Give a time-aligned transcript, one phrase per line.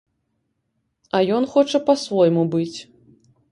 [1.17, 2.79] А ён хоча па-свойму быць.